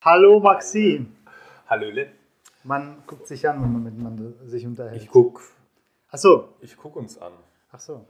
[0.00, 1.14] Hallo Maxim.
[1.68, 2.08] Hallöle.
[2.64, 5.02] Man guckt sich an, wenn man miteinander sich unterhält.
[5.02, 5.40] Ich guck,
[6.10, 6.48] Ach so.
[6.60, 7.32] ich guck uns an.
[7.72, 8.04] Ach so.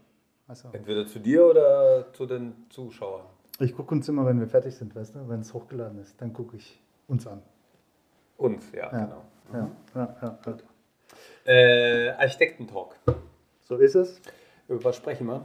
[0.47, 0.69] Ach so.
[0.73, 3.25] Entweder zu dir oder zu den Zuschauern.
[3.61, 6.33] Ich gucke uns immer, wenn wir fertig sind, weißt du, wenn es hochgeladen ist, dann
[6.33, 7.43] gucke ich uns an.
[8.37, 9.05] Uns, ja, Ja.
[9.05, 9.25] genau.
[9.53, 10.57] Ja, ja, ja, ja.
[11.53, 12.95] Äh, Architektentalk.
[13.63, 14.21] So ist es.
[14.69, 15.45] Über was sprechen wir?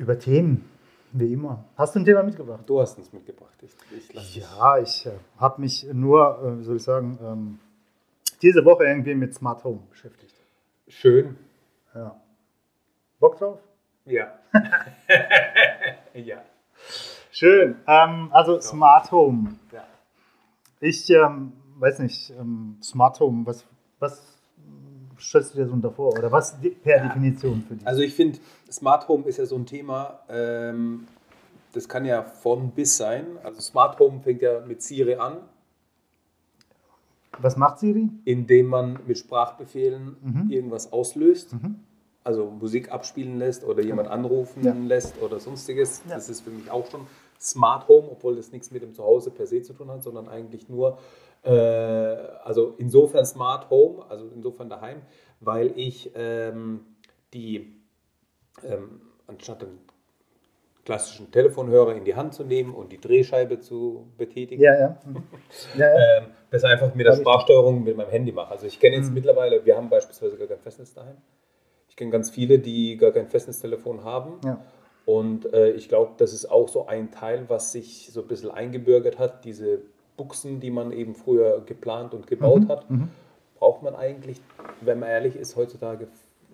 [0.00, 0.64] Über Themen,
[1.12, 1.62] wie immer.
[1.76, 2.62] Hast du ein Thema mitgebracht?
[2.64, 3.52] Du hast uns mitgebracht.
[3.60, 3.74] Ich,
[4.14, 4.36] ich.
[4.36, 7.58] Ja, ich äh, habe mich nur, äh, wie soll ich sagen, ähm,
[8.40, 10.34] diese Woche irgendwie mit Smart Home beschäftigt.
[10.88, 11.36] Schön.
[11.94, 12.18] Ja.
[13.18, 13.58] Bock drauf?
[14.06, 14.38] Ja.
[16.14, 16.44] ja.
[17.30, 17.76] Schön.
[17.86, 19.56] Ähm, also Smart Home.
[19.70, 19.84] ja.
[20.80, 23.66] Ich ähm, weiß nicht, ähm, Smart Home, was,
[23.98, 24.29] was
[25.20, 26.12] stellst du dir so unter vor?
[26.18, 27.06] Oder was per Ja.
[27.08, 27.86] Definition für dich?
[27.86, 28.38] Also ich finde,
[28.70, 31.06] Smart Home ist ja so ein Thema, ähm,
[31.72, 33.26] das kann ja von bis sein.
[33.44, 35.38] Also Smart Home fängt ja mit Siri an,
[37.38, 38.08] was macht Siri?
[38.24, 40.50] indem man mit Sprachbefehlen Mhm.
[40.50, 41.52] irgendwas auslöst.
[41.54, 41.76] Mhm.
[42.22, 44.74] Also Musik abspielen lässt oder jemand anrufen Ja.
[44.74, 46.02] lässt oder sonstiges.
[46.08, 46.16] Ja.
[46.16, 47.06] Das ist für mich auch schon
[47.40, 50.68] Smart Home, obwohl das nichts mit dem Zuhause per se zu tun hat, sondern eigentlich
[50.68, 50.98] nur,
[51.42, 55.02] äh, also insofern Smart Home, also insofern daheim,
[55.40, 56.80] weil ich ähm,
[57.32, 57.72] die,
[58.64, 59.78] ähm, anstatt einen
[60.84, 64.98] klassischen Telefonhörer in die Hand zu nehmen und die Drehscheibe zu betätigen, Ja, ja.
[65.76, 66.18] Ja, ja.
[66.18, 67.14] ähm, das einfach mit der.
[67.14, 68.50] Sprachsteuerung mit meinem Handy mache.
[68.52, 69.14] Also ich kenne jetzt Mhm.
[69.14, 71.16] mittlerweile, wir haben beispielsweise gar kein Festnetz daheim.
[71.88, 74.40] Ich kenne ganz viele, die gar kein Festnetztelefon haben.
[74.44, 74.60] ja.
[75.06, 78.50] Und äh, ich glaube, das ist auch so ein Teil, was sich so ein bisschen
[78.50, 79.44] eingebürgert hat.
[79.44, 79.80] Diese
[80.20, 82.68] Buchsen, die man eben früher geplant und gebaut Mhm.
[82.68, 83.08] hat, Mhm.
[83.58, 84.40] braucht man eigentlich,
[84.82, 86.08] wenn man ehrlich ist, heutzutage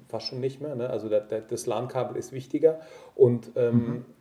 [0.08, 0.76] fast schon nicht mehr.
[0.76, 0.88] Ne?
[0.88, 2.78] Also der, der, das LAN-Kabel ist wichtiger
[3.16, 3.74] und ähm,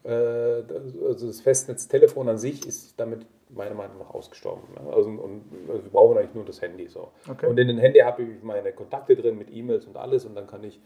[0.03, 0.09] Mhm.
[0.09, 4.63] äh, das- also das Festnetztelefon an sich ist damit meiner Meinung nach ausgestorben.
[4.73, 4.91] Ne?
[4.91, 6.87] Also, und, also wir brauchen eigentlich nur das Handy.
[6.87, 7.09] So.
[7.29, 7.45] Okay.
[7.45, 10.47] Und in den Handy habe ich meine Kontakte drin mit E-Mails und alles und dann
[10.47, 10.81] kann ich,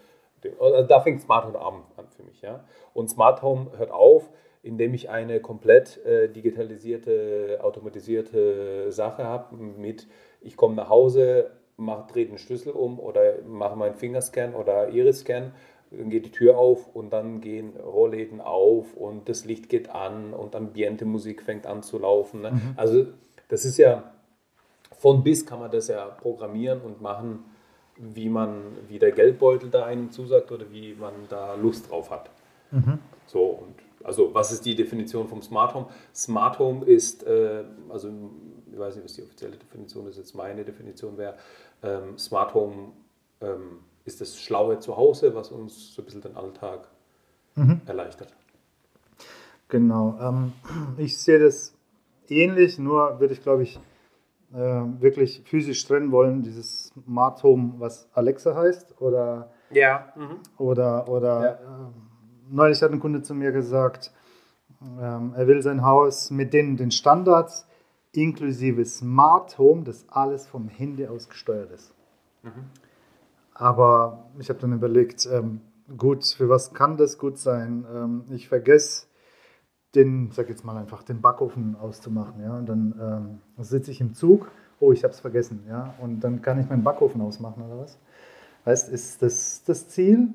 [0.60, 2.42] also da fängt Smart Home an, an für mich.
[2.42, 2.64] Ja?
[2.94, 4.30] Und Smart Home hört auf,
[4.62, 10.08] indem ich eine komplett äh, digitalisierte, automatisierte Sache habe mit,
[10.42, 15.54] ich komme nach Hause, drehe den Schlüssel um oder mache meinen Fingerscan oder Iris-Scan,
[15.92, 20.34] dann geht die Tür auf und dann gehen Rollläden auf und das Licht geht an
[20.34, 22.42] und Ambiente-Musik fängt an zu laufen.
[22.42, 22.50] Ne?
[22.76, 23.08] Also
[23.48, 24.12] das ist ja,
[24.92, 27.46] von bis kann man das ja programmieren und machen,
[27.98, 32.30] wie man, wie der Geldbeutel da einem zusagt oder wie man da Lust drauf hat.
[32.72, 33.00] Mhm.
[33.26, 35.88] So, und also was ist die Definition vom Smart Home?
[36.14, 38.10] Smart Home ist, äh, also
[38.72, 41.36] ich weiß nicht, was die offizielle Definition ist, jetzt meine Definition wäre,
[41.84, 42.92] ähm, Smart Home
[43.42, 46.88] ähm, ist das schlaue Zuhause, was uns so ein bisschen den Alltag
[47.56, 47.82] Mhm.
[47.86, 48.34] erleichtert.
[49.68, 50.18] Genau.
[50.22, 50.54] Ähm,
[50.98, 51.74] ich sehe das
[52.28, 53.80] ähnlich, nur würde ich, glaube ich,
[54.54, 60.12] äh, wirklich physisch trennen wollen, dieses Smart Home, was Alexa heißt, oder Ja.
[60.58, 61.60] Oder, oder Ja.
[61.88, 61.94] ähm,
[62.50, 64.12] neulich hat ein Kunde zu mir gesagt,
[65.00, 67.68] ähm, er will sein Haus mit den, den Standards
[68.12, 71.94] inklusive Smart Home, das alles vom Handy aus gesteuert ist.
[73.54, 75.62] Aber ich habe dann überlegt, ähm,
[75.98, 77.86] gut, für was kann das gut sein?
[77.94, 79.08] Ähm, ich vergesse
[79.96, 84.14] den, sag jetzt mal einfach, den Backofen auszumachen, ja, und dann ähm, sitze ich im
[84.14, 84.50] Zug,
[84.80, 87.98] oh, ich habe es vergessen, ja, und dann kann ich meinen Backofen ausmachen oder was?
[88.66, 90.30] Heißt, ist das das Ziel?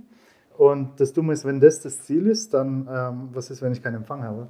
[0.57, 3.83] Und das Dumme ist, wenn das das Ziel ist, dann ähm, was ist, wenn ich
[3.83, 4.49] keinen Empfang habe?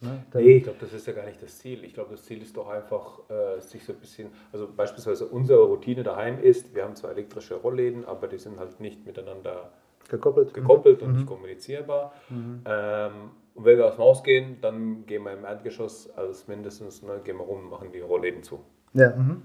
[0.00, 0.24] Ne?
[0.32, 1.84] Dann, Nee, ich glaube, das ist ja gar nicht das Ziel.
[1.84, 5.62] Ich glaube, das Ziel ist doch einfach, äh, sich so ein bisschen, also beispielsweise unsere
[5.62, 9.70] Routine daheim ist, wir haben zwar elektrische Rollläden, aber die sind halt nicht miteinander
[10.08, 10.52] Gekoppelt.
[10.52, 11.14] gekoppelt und Mhm.
[11.18, 12.12] nicht kommunizierbar.
[12.30, 13.12] Ähm,
[13.54, 17.20] und wenn wir aus dem Haus gehen, dann gehen wir im Erdgeschoss als mindestens, ne,
[17.22, 18.58] gehen wir rum und machen die Rollläden zu.
[18.94, 19.42] Ja, mhm.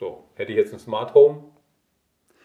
[0.00, 1.44] So, hätte ich jetzt ein Smart Home,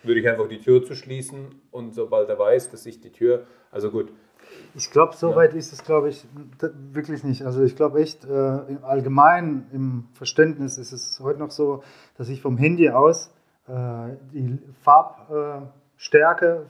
[0.04, 3.46] würde ich einfach die Tür zu schließen und sobald er weiß, dass ich die Tür,
[3.72, 4.12] also gut,
[4.76, 6.26] Ich glaube, so weit ist es, glaube ich,
[6.92, 7.44] wirklich nicht.
[7.46, 11.84] Also ich glaube echt, äh, im Allgemeinen im Verständnis ist es heute noch so,
[12.18, 13.32] dass ich vom Handy aus
[13.68, 16.66] äh, die Farbstärke,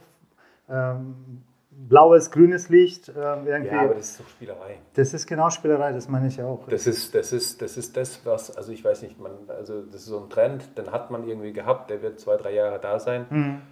[0.68, 1.42] ähm,
[1.88, 4.78] blaues, grünes Licht, äh, irgendwie, ja, aber das ist doch Spielerei.
[4.94, 6.66] das ist genau Spielerei, das meine ich auch.
[6.68, 10.02] Das ist, das ist, das ist das, was, also ich weiß nicht, man, also das
[10.02, 12.98] ist so ein Trend, den hat man irgendwie gehabt, der wird zwei, drei Jahre da
[12.98, 13.26] sein.
[13.30, 13.62] Mhm.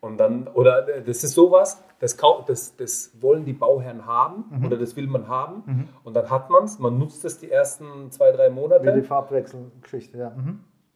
[0.00, 2.16] Und dann, oder das ist sowas, das,
[2.46, 4.66] das, das wollen die Bauherren haben Mhm.
[4.66, 5.88] oder das will man haben.
[6.04, 9.02] Und dann hat man es, man nutzt es die ersten zwei, drei Wie die Monate
[9.02, 10.32] Farbwechselgeschichte, ja.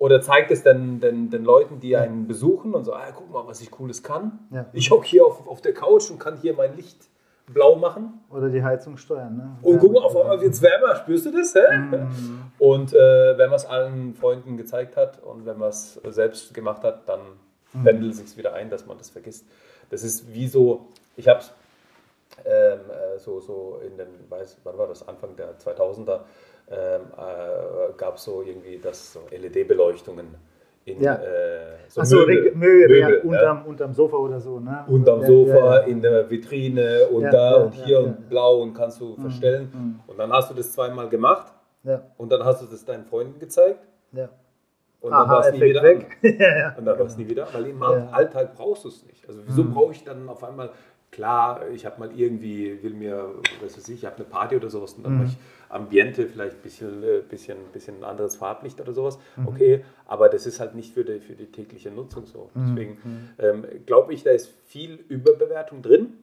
[0.00, 3.46] Oder zeigt es dann den, den Leuten, die einen besuchen und so, ah, guck mal,
[3.46, 4.40] was ich Cooles kann.
[4.50, 4.66] Ja.
[4.72, 7.08] Ich hocke hier auf, auf der Couch und kann hier mein Licht
[7.46, 8.20] blau machen.
[8.30, 9.36] Oder die Heizung steuern.
[9.36, 9.56] Ne?
[9.62, 10.96] Und guck mal, auf einmal wird es wärmer.
[10.96, 11.54] Spürst du das?
[11.54, 12.42] Mhm.
[12.58, 16.82] Und äh, wenn man es allen Freunden gezeigt hat und wenn man es selbst gemacht
[16.82, 17.20] hat, dann
[17.72, 17.84] Mhm.
[17.84, 19.44] pendelt sich wieder ein, dass man das vergisst.
[19.90, 21.52] Das ist wie so, ich habe es
[22.44, 26.20] ähm, äh, so, so in den, weiß, wann war das, Anfang der 2000er,
[26.70, 30.26] ähm, äh, gab es so irgendwie das so LED-Beleuchtungen
[30.84, 31.14] in Ja.
[31.16, 34.60] äh, so Achso, Möbel, Möbel, Möbel, ja, unterm, unterm Sofa oder so.
[34.60, 34.84] Ne?
[34.88, 35.78] unterm Ja, Sofa, ja, ja.
[35.82, 38.28] in der Vitrine und Ja, da ja, und ja, hier ja, und ja.
[38.28, 39.70] blau und kannst du verstellen.
[39.74, 40.00] mhm.
[40.06, 41.52] Und dann hast du das zweimal gemacht
[41.82, 43.80] Ja, und dann hast du das deinen Freunden gezeigt
[44.12, 44.28] ja.
[45.00, 46.06] und dann war es nie wieder weg.
[46.22, 46.74] ja, ja.
[46.78, 48.08] Und dann war es nie wieder, weil im Ja.
[48.12, 49.26] Alltag brauchst du es nicht.
[49.28, 49.74] Also wieso Mhm.
[49.74, 50.70] brauche ich dann auf einmal,
[51.10, 53.30] klar, ich habe mal irgendwie, will mir,
[53.62, 55.18] was weiß ich, ich habe eine Party oder sowas und dann Mhm.
[55.18, 55.36] mache ich
[55.68, 59.18] Ambiente, vielleicht ein bisschen, äh, bisschen, bisschen ein anderes Farblicht oder sowas.
[59.36, 59.48] Mhm.
[59.48, 62.50] Okay, aber das ist halt nicht für die, für die tägliche Nutzung so.
[62.54, 62.66] Mhm.
[62.66, 62.98] Deswegen
[63.38, 66.14] ähm, glaube ich, da ist viel Überbewertung drin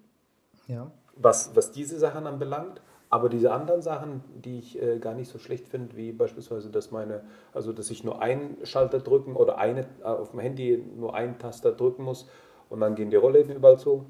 [0.67, 0.91] ja.
[1.15, 2.81] was, was diese Sachen anbelangt.
[3.09, 6.91] Aber diese anderen Sachen, die ich äh, gar nicht so schlecht finde, wie beispielsweise, dass
[6.91, 7.21] meine,
[7.53, 11.39] also dass ich nur einen Schalter drücken oder eine äh, auf dem Handy nur einen
[11.39, 12.27] Taster drücken muss
[12.69, 14.05] und dann gehen die Rollläden überall zu.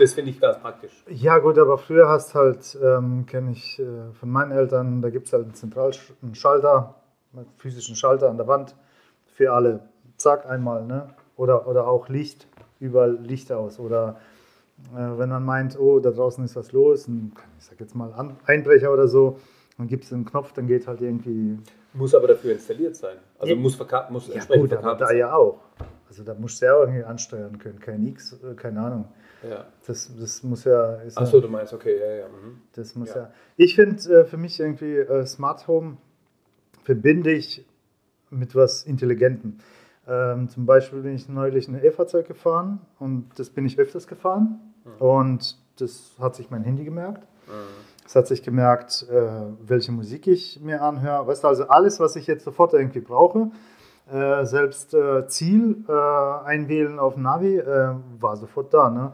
[0.00, 1.04] Das finde ich ganz praktisch.
[1.08, 5.26] Ja, gut, aber früher hast halt, ähm, kenne ich äh, von meinen Eltern, da gibt
[5.26, 6.94] es halt einen Zentralsch einen Schalter,
[7.34, 8.74] einen physischen Schalter an der Wand
[9.26, 9.80] für alle.
[10.16, 11.10] Zack, einmal, ne?
[11.36, 12.46] Oder, oder auch Licht,
[12.78, 13.78] überall Licht aus.
[13.78, 14.16] Oder
[14.94, 18.10] äh, wenn man meint, oh, da draußen ist was los, ein, ich sag jetzt mal
[18.14, 19.38] An Einbrecher oder so,
[19.76, 21.58] dann gibt es einen Knopf, dann geht halt irgendwie.
[21.92, 23.18] Muss aber dafür installiert sein.
[23.38, 23.60] Also Ja.
[23.60, 25.58] muss, muss Ja, entsprechend gut, aber da ja auch.
[26.08, 27.80] Also da musst du ja irgendwie ansteuern können.
[27.80, 29.04] Kein X, äh, keine Ahnung.
[29.48, 29.66] Ja.
[29.86, 30.94] Das, das muss ja.
[30.96, 32.28] Ist ja Achso, du meinst, okay, ja, ja.
[32.28, 32.62] Mhm.
[32.74, 33.16] Das muss Ja.
[33.16, 33.32] ja.
[33.56, 35.96] Ich finde äh, für mich irgendwie äh, Smart Home
[36.84, 37.66] verbinde ich
[38.30, 39.58] mit was Intelligentem.
[40.06, 44.60] Ähm, zum Beispiel bin ich neulich ein E-Fahrzeug gefahren und das bin ich öfters gefahren
[44.98, 47.26] und das hat sich mein Handy gemerkt.
[48.04, 49.22] Es hat sich gemerkt, äh,
[49.62, 51.26] welche Musik ich mir anhöre.
[51.26, 53.50] Weißt du, also alles, was ich jetzt sofort irgendwie brauche,
[54.12, 55.92] äh, selbst äh, Ziel äh,
[56.44, 58.90] einwählen auf Navi, äh, war sofort da.
[58.90, 59.12] Ne?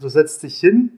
[0.00, 0.92] Du setzt dich hin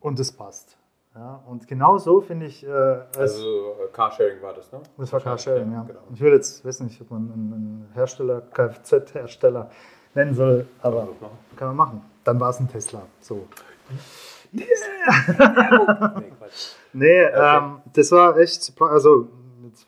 [0.00, 0.76] und es passt.
[1.14, 1.42] Ja?
[1.46, 2.70] Und genau so finde ich, äh,
[3.18, 4.80] Also Carsharing war das, ne?
[4.96, 5.82] das war Carsharing, ja.
[5.82, 6.00] Genau.
[6.14, 9.70] Ich will jetzt, weiß nicht, ob man einen, Hersteller, Kfz-Hersteller
[10.14, 11.38] nennen soll, aber Kann man machen.
[11.56, 12.02] kann man machen.
[12.24, 13.02] Dann war es ein Tesla.
[13.20, 13.46] So.
[14.52, 14.64] Nee,
[16.38, 16.72] Quatsch.
[16.94, 17.56] Nee, Okay.
[17.58, 19.28] ähm, das war echt, also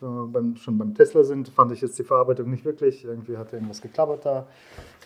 [0.01, 3.05] wenn wir beim, schon beim Tesla sind, fand ich jetzt die Verarbeitung nicht wirklich.
[3.05, 4.47] Irgendwie hat irgendwas geklappert da.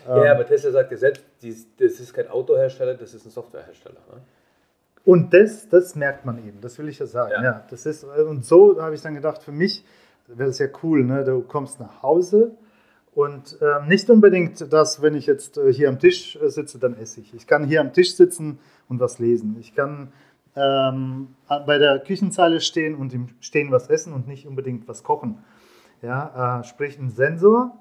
[0.07, 3.99] Ähm, Ja, aber Tesla sagt ja selbst, das ist kein Autohersteller, das ist ein Softwarehersteller.
[4.13, 4.21] Ne?
[5.03, 7.31] Und das, das merkt man eben, das will ich ja sagen.
[7.33, 7.43] Ja.
[7.43, 7.65] Ja.
[7.69, 9.85] das ist, und so habe ich dann gedacht, für mich
[10.27, 11.23] wäre das ja cool, ne?
[11.23, 12.51] du kommst nach Hause
[13.13, 16.97] und ähm, nicht unbedingt das, wenn ich jetzt äh, hier am Tisch äh, sitze, dann
[16.97, 17.33] esse ich.
[17.33, 18.59] Ich kann hier am Tisch sitzen
[18.89, 19.55] und was lesen.
[19.59, 20.11] Ich kann
[20.55, 25.43] ähm, bei der Küchenzeile stehen und im Stehen was essen und nicht unbedingt was kochen.
[26.01, 27.77] Ja, äh, sprich ein Sensor,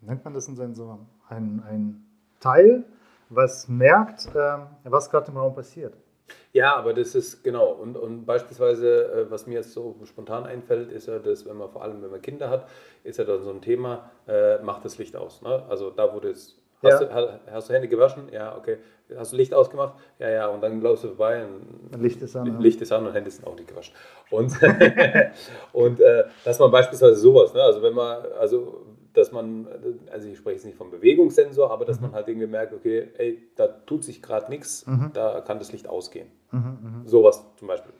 [0.00, 0.98] nennt man das ein Sensor?
[1.28, 2.04] Ein, ein
[2.40, 2.84] Teil,
[3.30, 5.94] was merkt, ähm, was gerade im Raum passiert.
[6.52, 7.72] Ja, aber das ist genau.
[7.72, 11.68] Und, und beispielsweise, äh, was mir jetzt so spontan einfällt, ist ja, dass, wenn man
[11.70, 12.66] vor allem, wenn man Kinder hat,
[13.02, 15.42] ist ja dann so ein Thema, äh, macht das Licht aus.
[15.42, 15.64] Ne?
[15.68, 17.06] Also da, wo du jetzt, hast, Ja.
[17.06, 18.28] du, ha- hast du Hände gewaschen?
[18.32, 18.78] Ja, okay.
[19.16, 19.94] Hast du Licht ausgemacht?
[20.18, 20.46] Ja, ja.
[20.48, 21.44] Und dann läufst du vorbei
[21.92, 22.60] und Licht ist an.
[22.60, 23.94] Licht ist an und Hände sind auch nicht gewaschen.
[24.30, 24.52] Und,
[25.72, 27.62] und äh, dass man beispielsweise sowas, ne?
[27.62, 29.68] also wenn man, also dass man,
[30.10, 33.38] also ich spreche jetzt nicht vom Bewegungssensor, aber dass man halt irgendwie merkt, okay, ey,
[33.54, 36.26] da tut sich gerade nichts, da kann das Licht ausgehen.
[36.50, 37.92] Mhm, Sowas zum Beispiel.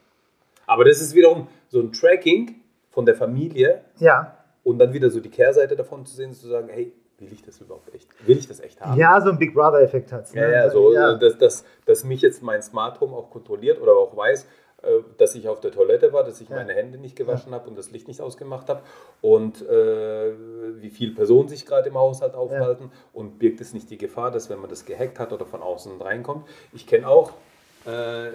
[0.67, 2.57] Aber das ist wiederum so ein Tracking
[2.91, 4.37] von der Familie Ja.
[4.65, 7.61] und dann wieder so die Kehrseite davon zu sehen, zu sagen, hey, will ich das
[7.61, 8.09] überhaupt echt?
[8.27, 8.99] Will ich das echt haben?
[8.99, 10.35] ja, so ein Big Brother-Effekt hat es.
[10.35, 14.17] Ja, ja, so, Dass, dass, dass mich jetzt mein Smart Home auch kontrolliert oder auch
[14.17, 14.47] weiß,
[14.83, 16.57] äh, dass ich auf der Toilette war, dass ich Ja.
[16.57, 18.83] meine Hände nicht gewaschen habe und das Licht nicht ausgemacht habe
[19.23, 20.33] und äh,
[20.81, 24.51] wie viele Personen sich gerade im Haushalt aufhalten und birgt es nicht die Gefahr, dass
[24.51, 26.47] wenn man das gehackt hat oder von außen reinkommt.
[26.73, 27.33] Ich kenne auch
[27.87, 28.29] äh,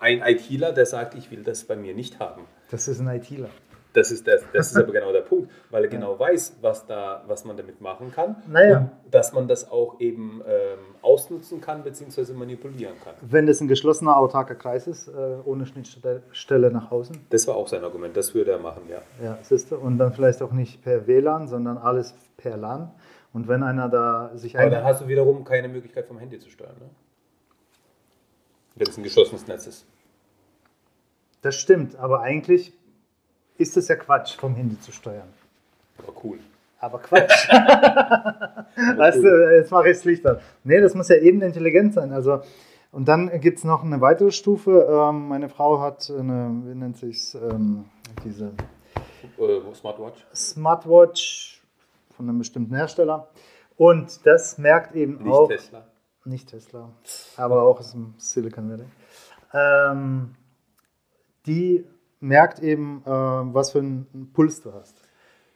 [0.00, 2.44] einen ITler, der sagt, ich will das bei mir nicht haben.
[2.70, 3.48] Das ist ein ITler.
[3.94, 5.37] Das ist, das, das ist aber genau der Punkt,
[5.70, 8.78] weil er genau weiß, was, da, was man damit machen kann Naja.
[8.78, 12.32] und dass man das auch eben ähm, ausnutzen kann bzw.
[12.32, 13.14] manipulieren kann.
[13.20, 15.12] Wenn das ein geschlossener, autarker Kreis ist, äh,
[15.44, 19.02] ohne Schnittstelle nach außen, Das war auch sein Argument, das würde er machen, ja.
[19.22, 22.90] ja, siehst du, und dann vielleicht auch nicht per WLAN, sondern alles per LAN.
[23.32, 26.48] Und wenn einer da sich Aber dann hast du wiederum keine Möglichkeit vom Handy zu
[26.50, 26.88] steuern, ne?
[28.74, 29.86] Wenn es ein geschlossenes Netz ist.
[31.42, 32.72] Das stimmt, aber eigentlich
[33.58, 35.28] ist es ja Quatsch, vom Handy zu steuern.
[35.98, 36.38] Aber cool.
[36.80, 37.48] Aber Quatsch.
[38.96, 40.38] weißt du, jetzt mache ich das Licht an.
[40.64, 42.12] Nee, das muss ja eben intelligent sein.
[42.12, 42.40] Also
[42.92, 44.86] Und dann gibt es noch eine weitere Stufe.
[44.88, 47.86] Ähm, meine Frau hat eine, wie nennt sich ähm,
[48.24, 48.52] diese
[49.38, 50.24] äh, Smartwatch?
[50.34, 51.62] Smartwatch
[52.16, 53.28] von einem bestimmten Hersteller.
[53.76, 55.48] Und das merkt eben Nicht auch.
[55.48, 55.86] Tesla.
[56.24, 56.90] Nicht Tesla,
[57.36, 58.84] aber auch aus dem Silicon Valley.
[59.54, 60.34] Ähm,
[61.46, 61.86] die
[62.20, 65.07] merkt eben, äh, was für einen Puls du hast.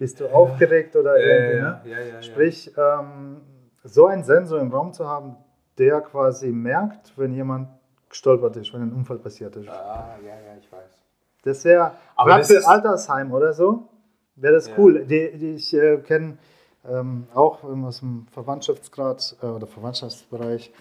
[0.03, 1.81] Bist du aufgeregt oder Ja, irgendwie, ja, ne?
[1.85, 2.23] ja, ja, ja.
[2.23, 3.41] Sprich, ähm,
[3.85, 5.37] so einen Sensor im Raum zu haben,
[5.79, 7.69] der quasi merkt, wenn jemand
[8.09, 9.69] gestolpert ist, wenn ein Unfall passiert ist.
[9.69, 11.01] Ah, ja, ja, ich weiß.
[11.45, 11.93] Das wäre,
[12.43, 13.91] für Altersheim oder so,
[14.35, 14.75] wäre das Ja.
[14.77, 15.05] cool.
[15.05, 16.37] Die, die ich äh, kenne
[16.85, 20.73] ähm, auch aus dem Verwandtschaftsgrad äh, oder Verwandtschaftsbereich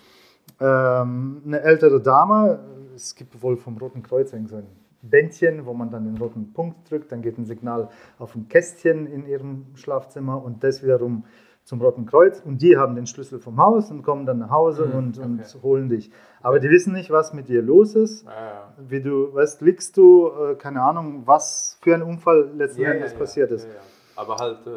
[0.59, 2.57] ähm, eine ältere Dame.
[2.95, 6.53] Es gibt wohl vom Roten Kreuz irgend so ein Bändchen, wo man dann den roten
[6.53, 7.89] Punkt drückt, dann geht ein Signal
[8.19, 11.23] auf ein Kästchen in ihrem Schlafzimmer und das wiederum
[11.63, 14.85] zum Roten Kreuz und die haben den Schlüssel vom Haus und kommen dann nach Hause
[14.87, 15.59] Mhm, und, und okay.
[15.61, 16.11] holen dich.
[16.41, 18.73] Aber die wissen nicht, was mit dir los ist Ah, ja.
[18.89, 23.13] wie du, weißt, liegst du, äh, keine Ahnung, was für ein Unfall letzten Ja, Endes
[23.13, 23.67] ja, passiert ist.
[24.15, 24.71] Aber halt äh,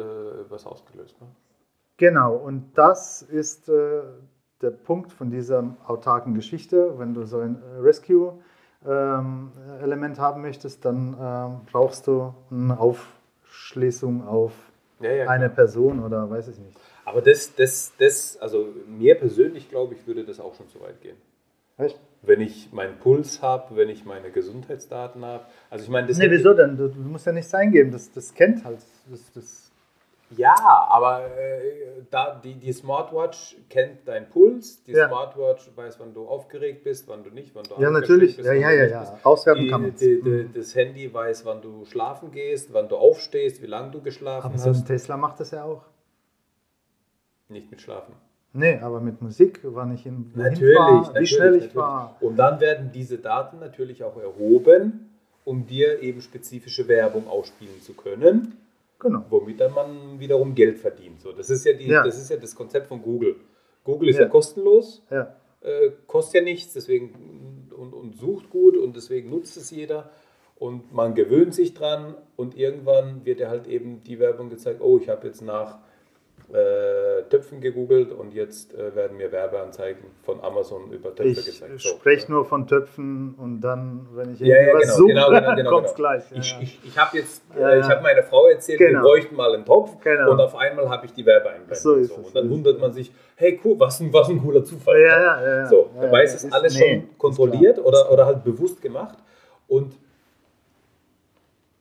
[0.49, 1.19] was ausgelöst.
[1.19, 1.27] Ne?
[1.97, 4.01] Genau, und das ist äh,
[4.61, 6.93] der Punkt von dieser autarken Geschichte.
[6.97, 7.61] Wenn du so ein
[8.85, 8.91] äh,
[9.85, 14.51] Rescue-Element haben möchtest, dann ähm, brauchst du eine Aufschließung auf
[15.01, 15.55] Ja, ja, eine klar.
[15.55, 16.77] Person oder weiß ich nicht.
[17.03, 21.01] Aber das, das, das, also mir persönlich glaube ich, würde das auch schon so weit
[21.01, 21.17] gehen.
[21.77, 21.99] Echt?
[22.21, 25.43] Wenn ich meinen Puls habe, wenn ich meine Gesundheitsdaten habe.
[25.69, 26.77] Also ich meine, das Nee, wieso denn?
[26.77, 28.79] Du, du musst ja nichts eingeben, das, das kennt halt.
[29.11, 29.64] Das, das,
[30.31, 30.55] Ja,
[30.89, 35.07] aber äh, da, die, die Smartwatch kennt deinen Puls, die Ja.
[35.07, 38.35] Smartwatch weiß, wann du aufgeregt bist, wann du nicht, wann du ja, natürlich.
[38.35, 39.19] bist, Ja, ja, ja, ja.
[39.23, 42.95] Auswerten Die, kann man die, die, das Handy weiß, wann du schlafen gehst, wann du
[42.97, 44.87] aufstehst, wie lange du geschlafen Aber so ein hast.
[44.87, 45.83] Tesla macht das ja auch.
[47.47, 48.13] Nicht mit Schlafen.
[48.53, 51.75] Nee, aber mit Musik, wann ich in, Natürlich, wie natürlich, schnell ich natürlich.
[51.75, 52.15] war.
[52.21, 55.09] Und dann werden diese Daten natürlich auch erhoben,
[55.43, 58.57] um dir eben spezifische Werbung ausspielen zu können,
[58.99, 59.25] Genau.
[59.29, 61.21] womit dann man wiederum Geld verdient.
[61.21, 62.03] So, das, ist ja die, Ja.
[62.03, 63.35] das ist ja das Konzept von Google.
[63.83, 64.23] Google ist Ja.
[64.23, 65.35] ja, kostenlos, Ja.
[65.61, 70.09] äh, kostet ja nichts, deswegen und, und sucht gut und deswegen nutzt es jeder.
[70.57, 74.97] Und man gewöhnt sich dran und irgendwann wird ja halt eben die Werbung gezeigt, oh,
[74.97, 75.79] ich habe jetzt nach
[76.53, 81.81] äh, Töpfen gegoogelt und jetzt äh, werden mir Werbeanzeigen von Amazon über Töpfe Ich gezeigt.
[81.81, 85.55] spreche nur von Töpfen und dann, wenn ich Ja, ja, irgendwas genau, suche, genau, genau,
[85.55, 86.09] genau, kommt's genau.
[86.09, 86.31] gleich.
[86.31, 86.59] Ja, Ich, ja.
[86.61, 87.79] ich, ich habe jetzt, Ja, äh, ja.
[87.79, 88.99] ich habe meiner Frau erzählt, Genau.
[88.99, 90.31] wir bräuchten mal einen Topf Genau.
[90.31, 91.75] und auf einmal habe ich die Werbeeinblendung.
[91.75, 92.21] So ist so.
[92.21, 92.81] es, Und dann so wundert es.
[92.81, 95.01] man sich, hey cool, was ein, was ein cooler Zufall.
[95.01, 95.65] Ja, ja, ja, ja.
[95.65, 99.17] So, Ja, dabei ja, ist ist- alles nee, schon kontrolliert oder, oder halt bewusst gemacht.
[99.67, 99.93] Und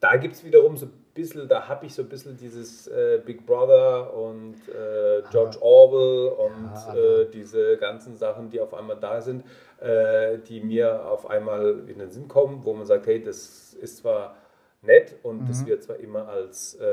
[0.00, 3.46] da gibt es wiederum so bisschen, da habe ich so ein bisschen dieses äh, Big
[3.46, 8.96] Brother und äh, George Orwell und Ja, aber- äh, diese ganzen Sachen, die auf einmal
[9.00, 9.44] da sind,
[9.80, 13.98] äh, die mir auf einmal in den Sinn kommen, wo man sagt, hey, das ist
[13.98, 14.36] zwar
[14.82, 15.46] nett und Mhm.
[15.46, 16.84] das wird zwar immer als äh,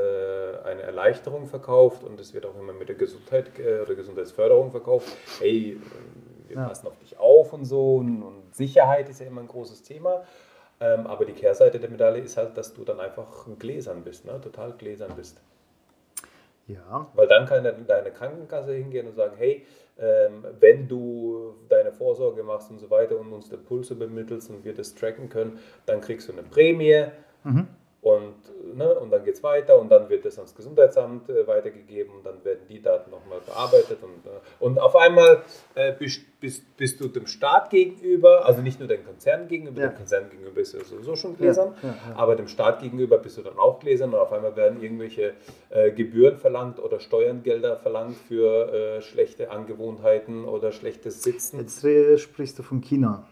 [0.64, 5.10] eine Erleichterung verkauft und es wird auch immer mit der Gesundheit äh, oder Gesundheitsförderung verkauft.
[5.40, 5.78] Hey,
[6.48, 6.68] wir Ja.
[6.68, 10.24] passen auf dich auf und so und, und Sicherheit ist ja immer ein großes Thema.
[10.82, 14.42] Ähm, aber die Kehrseite der Medaille ist halt, dass du dann einfach gläsern bist, ne?
[14.42, 15.40] total gläsern bist.
[16.68, 19.66] Ja, Weil dann kann deine, deine Krankenkasse hingehen und sagen, hey,
[20.00, 24.64] ähm, wenn du deine Vorsorge machst und so weiter und uns den Puls übermittelst und
[24.64, 27.06] wir das tracken können, dann kriegst du eine Prämie
[27.44, 27.68] Mhm.
[28.02, 28.34] Und,
[28.76, 32.26] ne, und dann geht es weiter und dann wird das ans Gesundheitsamt äh, weitergegeben und
[32.26, 35.44] dann werden die Daten nochmal bearbeitet und, äh, und auf einmal
[35.76, 39.88] äh, bist, bist, bist du dem Staat gegenüber, also nicht nur dem Konzern gegenüber, Ja.
[39.90, 43.38] dem Konzern gegenüber bist du sowieso schon gläsern, Ja, ja, aber dem Staat gegenüber bist
[43.38, 45.34] du dann auch gläsern und auf einmal werden irgendwelche
[45.70, 51.60] äh, Gebühren verlangt oder Steuergelder verlangt für äh, schlechte Angewohnheiten oder schlechtes Sitzen.
[51.60, 51.86] jetzt
[52.20, 53.28] sprichst du von China.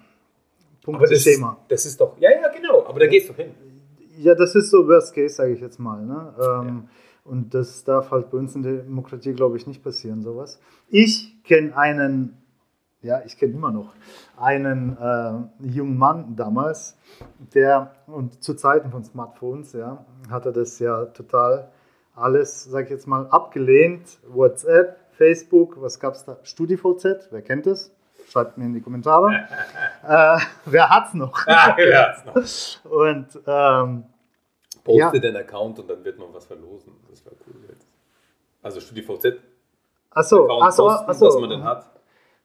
[0.86, 1.58] aber das, Punktschema.
[1.70, 3.56] das ist doch, ja, ja, genau, aber da gehst du hin.
[4.22, 6.06] Ja, das ist so Worst Case, sage ich jetzt mal.
[6.06, 6.34] Ne?
[6.42, 6.90] Ähm,
[7.24, 10.60] Und das darf halt bei uns in der Demokratie, glaube ich, nicht passieren, sowas.
[10.90, 12.38] Ich kenne einen,
[13.02, 13.94] ja, ich kenne immer noch
[14.36, 15.34] einen äh,
[15.68, 16.98] jungen Mann damals,
[17.54, 21.70] der, und zu Zeiten von Smartphones, ja, hat er das ja total
[22.16, 24.20] alles, sage ich jetzt mal, abgelehnt.
[24.28, 26.40] WhatsApp, Facebook, was gab es da?
[26.44, 27.92] StudiVZ, wer kennt das?
[28.30, 29.48] Schreibt mir in die Kommentare.
[30.08, 31.46] äh, wer hat's noch?
[31.48, 32.14] Ah, ja,
[32.84, 34.04] Und ähm,
[34.84, 35.12] Poste Ja.
[35.12, 36.94] den Account und dann wird man was verlosen.
[37.10, 37.88] Das wäre cool jetzt.
[38.62, 39.26] Also StudiVZ
[40.12, 41.26] achso, achso, posten, achso.
[41.26, 41.86] dass man den hat.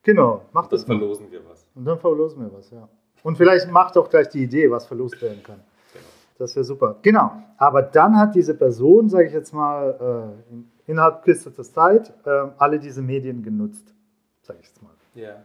[0.02, 0.98] Genau, mach Und dann das mal.
[0.98, 1.66] verlosen wir was.
[1.74, 2.88] Und dann verlosen wir was, ja.
[3.22, 5.60] Und vielleicht macht auch gleich die Idee, was verlost werden kann.
[5.92, 6.04] Genau.
[6.38, 6.96] Das wäre super.
[7.02, 7.32] Genau.
[7.56, 12.48] Aber dann hat diese Person, sage ich jetzt mal, äh, in- innerhalb kürzester Zeit äh,
[12.58, 13.94] alle diese Medien genutzt.
[14.42, 14.90] Sage ich jetzt mal.
[15.14, 15.42] Ja.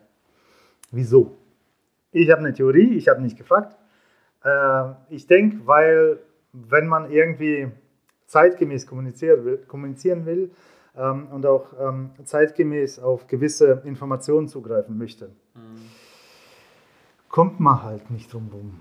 [0.91, 1.37] Wieso?
[2.11, 3.77] Ich habe eine Theorie, ich habe nicht gefragt.
[4.43, 6.19] Äh, ich denke, weil
[6.53, 7.71] wenn man irgendwie
[8.25, 10.51] zeitgemäß kommunizieren will, kommunizieren will
[10.95, 15.81] ähm, und auch ähm, zeitgemäß auf gewisse Informationen zugreifen möchte, mhm.
[17.27, 18.79] kommt man halt nicht drum rum,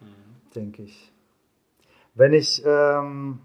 [0.00, 0.52] mhm.
[0.54, 1.12] denke ich.
[2.14, 3.40] Wenn ich ähm,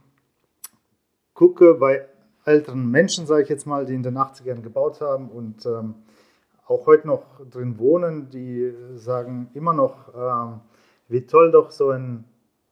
[1.34, 2.06] gucke bei
[2.46, 5.96] älteren Menschen, sage ich jetzt mal, die in den 80ern gebaut haben und ähm,
[6.68, 10.62] auch heute noch drin wohnen, die sagen immer noch, ähm,
[11.08, 12.26] wie toll doch so ein,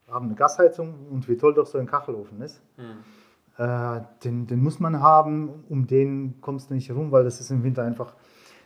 [0.07, 2.61] haben eine Gasheizung und wie toll doch so ein Kachelofen ist.
[2.77, 3.63] Mhm.
[3.63, 7.51] Äh, den, den muss man haben, um den kommst du nicht rum, weil das ist
[7.51, 8.15] im Winter einfach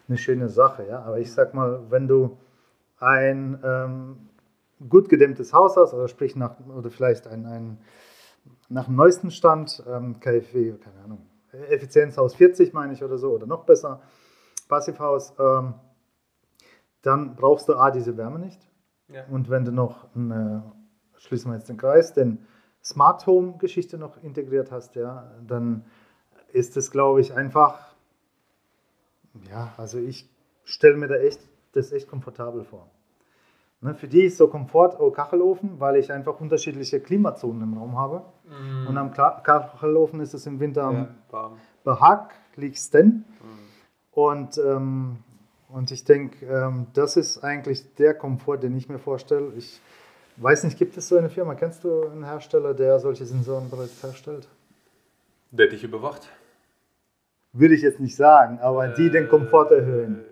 [0.07, 0.87] eine schöne Sache.
[0.87, 1.01] Ja?
[1.01, 2.37] Aber ich sag mal, wenn du
[2.99, 4.29] ein ähm,
[4.89, 7.77] gut gedämmtes Haus hast, oder sprich nach, oder vielleicht ein, ein
[8.69, 11.25] nach dem neuesten Stand, ähm, KfW, keine Ahnung,
[11.69, 14.01] Effizienzhaus 40 meine ich oder so, oder noch besser,
[14.67, 15.75] Passivhaus, ähm,
[17.01, 18.67] dann brauchst du A, diese Wärme nicht.
[19.07, 19.25] Ja.
[19.29, 20.63] Und wenn du noch, eine,
[21.17, 22.45] schließen wir jetzt den Kreis, den
[22.83, 25.85] Smart Home Geschichte noch integriert hast, ja, dann
[26.51, 27.95] ist es, glaube ich, einfach,
[29.49, 30.29] ja, also ich
[30.63, 31.39] stelle mir da echt,
[31.73, 32.89] das echt komfortabel vor.
[33.81, 37.97] Ne, für die ist so Komfort oh, Kachelofen, weil ich einfach unterschiedliche Klimazonen im Raum
[37.97, 38.23] habe.
[38.45, 38.87] Mm.
[38.87, 41.51] Und am Kachelofen ist es im Winter ja,
[41.83, 43.25] behaglichsten.
[44.15, 45.17] Und, ähm,
[45.67, 49.51] und ich denke, ähm, das ist eigentlich der Komfort, den ich mir vorstelle.
[49.57, 49.81] Ich
[50.37, 51.53] weiß nicht, gibt es so eine Firma?
[51.53, 54.47] Kennst du einen Hersteller, der solche Sensoren bereits herstellt?
[55.51, 56.29] Der dich überwacht?
[57.51, 60.23] Würde ich jetzt nicht sagen, aber äh, die den Komfort erhöhen.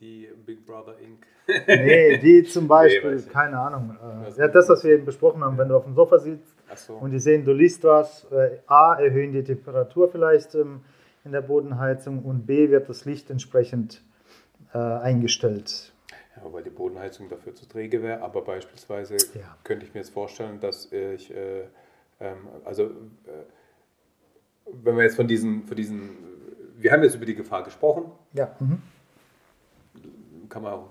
[0.00, 1.26] Die Big Brother Inc.
[1.66, 3.96] nee, die zum Beispiel, nee, keine Ahnung.
[4.24, 6.94] Äh, ja, das, was wir eben besprochen haben, wenn du auf dem Sofa sitzt so.
[6.94, 10.82] und die sehen, du liest was, äh, A, erhöhen die Temperatur vielleicht ähm,
[11.26, 14.02] in der Bodenheizung und B, wird das Licht entsprechend
[14.72, 15.92] äh, eingestellt.
[16.36, 19.56] Ja, weil die Bodenheizung dafür zu träge wäre, aber beispielsweise ja.
[19.64, 21.64] könnte ich mir jetzt vorstellen, dass ich, äh,
[22.20, 22.90] ähm, also äh,
[24.82, 26.10] wenn wir jetzt von diesen, von diesen,
[26.76, 28.12] wir haben jetzt über die Gefahr gesprochen.
[28.32, 28.54] Ja.
[28.60, 28.82] Mhm.
[30.56, 30.88] Kann man auch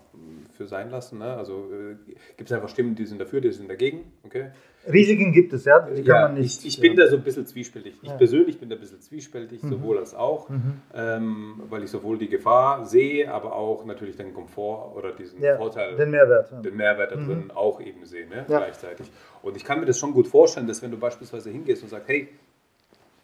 [0.56, 1.17] für sein lassen.
[1.17, 1.25] Ne?
[1.25, 1.95] Also äh,
[2.38, 4.13] gibt es einfach Stimmen, die sind dafür, die sind dagegen.
[4.23, 4.51] Okay?
[4.88, 5.80] Risiken gibt es, ja.
[5.80, 7.95] Die ja, nicht, ich, ich bin da so ein bisschen zwiespältig.
[7.99, 8.15] Ich ja.
[8.15, 9.69] persönlich bin da ein bisschen zwiespältig, mhm.
[9.69, 10.82] sowohl als auch, mhm.
[10.93, 15.95] ähm, weil ich sowohl die Gefahr sehe, aber auch natürlich den Komfort oder diesen Vorteil,
[15.95, 17.51] den Mehrwert, den Mehrwert da drin mhm.
[17.56, 18.43] auch eben sehe, ne?
[18.45, 19.12] gleichzeitig.
[19.41, 22.08] Und ich kann mir das schon gut vorstellen, dass wenn du beispielsweise hingehst und sagst,
[22.08, 22.30] hey,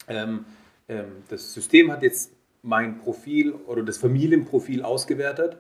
[0.08, 0.46] ähm,
[0.90, 5.58] ähm, das System hat jetzt mein Profil oder das Familienprofil ausgewertet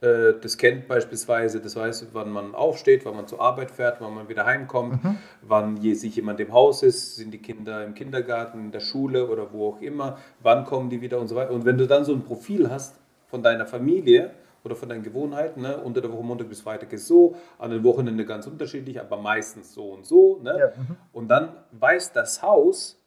[0.00, 4.28] das kennt beispielsweise, das weiß, wann man aufsteht, wann man zur Arbeit fährt, wann man
[4.28, 5.18] wieder heimkommt, mhm.
[5.42, 9.28] wann je, sich jemand im Haus ist, sind die Kinder im Kindergarten, in der Schule
[9.28, 11.52] oder wo auch immer, wann kommen die wieder und so weiter.
[11.52, 15.62] Und wenn du dann so ein Profil hast von deiner Familie oder von deinen Gewohnheiten,
[15.62, 19.16] ne, unter der Woche Montag bis Freitag ist so, an den Wochenenden ganz unterschiedlich, aber
[19.16, 20.38] meistens so und so.
[20.42, 20.56] Ne?
[20.58, 20.96] Ja, mhm.
[21.12, 23.00] Und dann weiß das Haus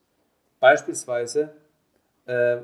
[0.60, 1.67] beispielsweise, äh,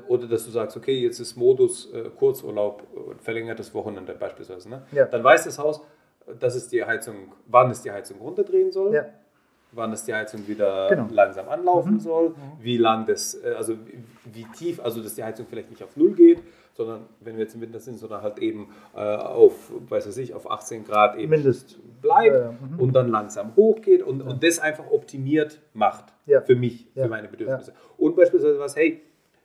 [0.08, 4.68] oder dass du sagst, okay, jetzt ist Modus äh, Kurzurlaub, äh, verlängertes Wochenende beispielsweise.
[4.68, 4.82] Ne?
[4.92, 5.06] Ja.
[5.06, 5.80] Dann weiß das Haus,
[6.38, 8.94] dass es die Heizung, wann es die Heizung runterdrehen soll.
[8.94, 9.06] Ja.
[9.72, 11.08] Wann es die Heizung wieder genau.
[11.10, 12.00] langsam anlaufen mhm.
[12.00, 12.34] soll, mhm.
[12.60, 13.76] wie lang das, äh, also
[14.32, 16.42] wie, tief, also dass die Heizung vielleicht nicht auf Null geht,
[16.74, 20.50] sondern wenn wir jetzt im Winter sind, sondern halt eben äh, auf, weiß ich, auf
[20.50, 21.78] 18 Grad eben Mindest.
[22.02, 22.52] bleibt ja.
[22.52, 22.80] Mhm.
[22.80, 26.12] und dann langsam hochgeht und, und das einfach optimiert macht
[26.44, 27.72] für mich, für meine Bedürfnisse.
[27.96, 29.02] Und beispielsweise was, hey,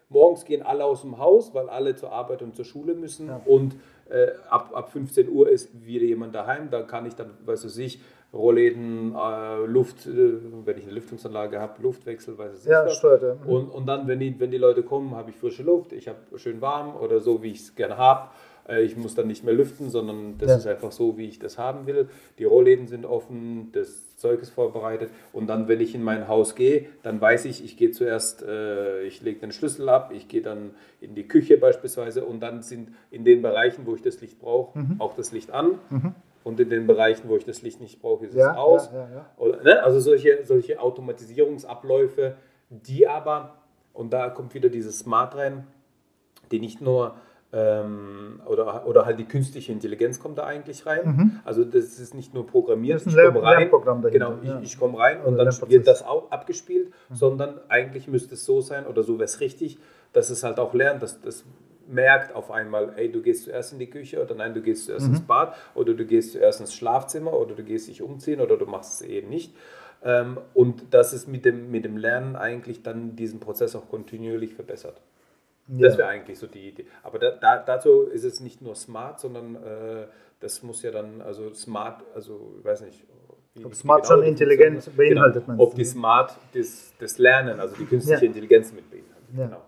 [0.10, 3.28] Morgens gehen alle aus dem Haus, weil alle zur Arbeit und zur Schule müssen.
[3.28, 3.42] Ja.
[3.46, 3.76] Und
[4.10, 6.72] äh, ab, ab 15 Uhr ist wieder jemand daheim.
[6.72, 8.02] Da kann ich dann, weiß ich nicht,
[8.34, 10.34] Rollläden, äh, Luft, äh,
[10.66, 13.36] wenn ich eine Lüftungsanlage habe, Luftwechsel, weiß ich ja, steuert, ja.
[13.36, 13.50] Mhm.
[13.50, 16.18] Und, und dann, wenn die, wenn die Leute kommen, habe ich frische Luft, ich habe
[16.38, 18.30] schön warm oder so, wie ich es gerne habe.
[18.70, 20.58] Äh, ich muss dann nicht mehr lüften, sondern das ja.
[20.58, 22.10] ist einfach so, wie ich das haben will.
[22.38, 25.10] Die Rollläden sind offen, das Zeug ist vorbereitet.
[25.34, 29.04] Und dann, wenn ich in mein Haus gehe, dann weiß ich, ich gehe zuerst, äh,
[29.04, 32.90] ich lege den Schlüssel ab, ich gehe dann in die Küche beispielsweise und dann sind
[33.12, 34.96] in den Bereichen, wo ich das Licht brauche, mhm.
[35.00, 35.80] auch das Licht an.
[35.90, 36.16] Mhm.
[36.44, 38.90] Und in den Bereichen, wo ich das Licht nicht brauche, ist ja, es aus.
[38.94, 39.84] Ja, Oder, ne?
[39.84, 42.36] Also solche, solche Automatisierungsabläufe,
[42.70, 43.56] die aber,
[43.94, 45.68] und da kommt wieder dieses Smart rein,
[46.52, 47.16] die nicht nur
[47.52, 51.06] ähm, oder, oder halt die künstliche Intelligenz kommt da eigentlich rein.
[51.06, 51.40] Mhm.
[51.44, 53.72] Also das ist nicht nur programmiert, ich komme rein,
[54.12, 54.60] genau, ich, ja.
[54.62, 57.16] ich komme rein und dann wird das auch abgespielt, mhm.
[57.16, 59.80] sondern eigentlich müsste es so sein oder so wäre es richtig,
[60.14, 61.44] dass es halt auch lernt, dass das
[61.88, 65.08] merkt auf einmal, ey, du gehst zuerst in die Küche oder nein, du gehst zuerst
[65.08, 65.16] mhm.
[65.16, 68.68] ins Bad oder du gehst zuerst ins Schlafzimmer oder du gehst dich umziehen oder du
[68.68, 69.56] machst es eben nicht.
[70.04, 74.54] Ähm, und dass es mit dem, mit dem Lernen eigentlich dann diesen Prozess auch kontinuierlich
[74.54, 75.02] verbessert.
[75.72, 76.86] Das wäre eigentlich so die Idee.
[77.04, 80.08] Aber da, da, dazu ist es nicht nur smart, sondern äh,
[80.40, 83.06] das muss ja dann, also smart, also ich weiß nicht.
[83.64, 87.76] Ob smart genau schon intelligent genau, beinhaltet genau, Ob die smart das, das Lernen, also
[87.76, 88.28] die künstliche ja.
[88.28, 89.30] Intelligenz mit beinhaltet.
[89.36, 89.46] Ja.
[89.46, 89.62] Genau.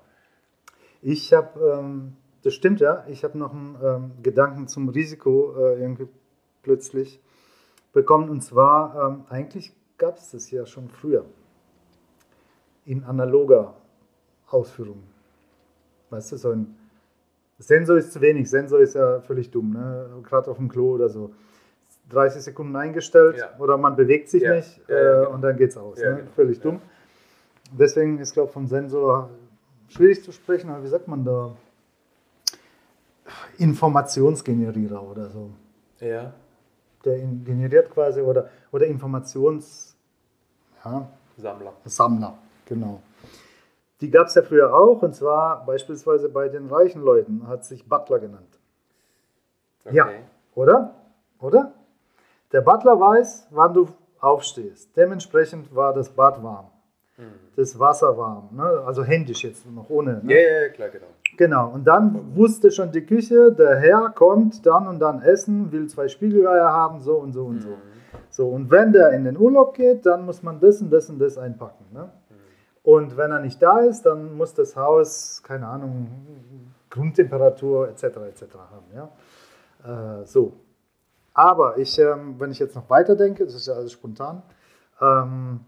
[1.02, 5.82] Ich habe, ähm, das stimmt ja, ich habe noch einen ähm, Gedanken zum Risiko äh,
[5.82, 6.08] irgendwie
[6.64, 7.20] plötzlich
[7.94, 8.30] bekommen.
[8.30, 11.26] Und zwar, ähm, eigentlich gab es das ja schon früher
[12.86, 13.76] in analoger
[14.48, 15.04] Ausführung.
[16.12, 16.76] Weißt du, so ein
[17.58, 18.50] Sensor ist zu wenig.
[18.50, 20.10] Sensor ist ja völlig dumm, ne?
[20.24, 21.32] gerade auf dem Klo oder so.
[22.10, 23.58] 30 Sekunden eingestellt ja.
[23.58, 24.56] oder man bewegt sich ja.
[24.56, 25.34] nicht äh, ja, genau.
[25.34, 25.98] und dann geht es aus.
[25.98, 26.18] Ne?
[26.18, 26.32] Genau.
[26.36, 26.82] Völlig dumm.
[27.72, 29.30] Deswegen ist, glaube ich, vom Sensor
[29.88, 31.56] schwierig zu sprechen, aber wie sagt man da?
[33.58, 35.52] Informationsgenerierer oder so.
[36.00, 36.34] Ja.
[37.06, 39.96] Der generiert quasi oder, oder Informations.
[40.84, 41.74] Ja, Sammler.
[41.86, 43.02] Sammler, genau.
[44.02, 47.88] Die gab es ja früher auch, und zwar beispielsweise bei den reichen Leuten, hat sich
[47.88, 48.60] Butler genannt.
[49.86, 49.96] Okay.
[49.96, 50.10] Ja,
[50.56, 50.96] oder?
[51.40, 51.72] Oder?
[52.52, 53.88] Der Butler weiß, wann du
[54.20, 54.96] aufstehst.
[54.98, 56.66] Dementsprechend war das Bad warm,
[57.18, 57.24] mhm.
[57.56, 58.64] das Wasser warm, ne?
[58.86, 60.22] also händisch jetzt noch ohne.
[60.24, 60.34] Ne?
[60.34, 61.08] Ja, ja, klar, genau.
[61.38, 65.88] Genau, und dann wusste schon die Küche, der Herr kommt dann und dann essen, will
[65.88, 67.62] zwei Spiegeleier haben, so und so und mhm.
[67.62, 67.78] so.
[68.30, 71.20] So, und wenn der in den Urlaub geht, dann muss man das und das und
[71.20, 71.86] das einpacken.
[71.94, 72.10] Ne?
[72.84, 78.04] Und wenn er nicht da ist, dann muss das Haus, keine Ahnung, Grundtemperatur etc.
[78.04, 78.44] etc.
[78.72, 78.86] haben.
[78.96, 80.22] Ja?
[80.22, 80.54] Äh, so.
[81.34, 84.44] Aber ich, ähm, wenn ich jetzt noch weiter denke, das ist ja alles spontan,
[85.00, 85.62] ähm,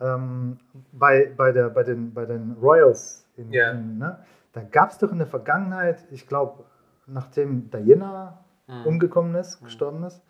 [0.00, 0.58] ähm,
[0.92, 3.72] bei, bei, der, bei, den, bei den Royals, in, yeah.
[3.72, 4.18] in, ne,
[4.52, 6.64] da gab es doch in der Vergangenheit, ich glaube,
[7.06, 8.86] nachdem Diana mhm.
[8.86, 9.64] umgekommen ist, mhm.
[9.64, 10.22] gestorben ist,